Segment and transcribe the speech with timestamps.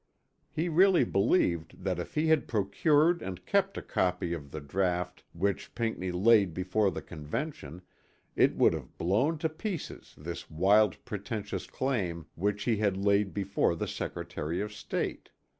[0.49, 5.21] He really believed that if he had procured and kept a copy of the draught
[5.31, 7.83] which Pinckney laid before the Convention,
[8.35, 13.75] it would have blown to pieces this wild pretentious claim which he had laid before
[13.75, 15.29] the Secretary of State.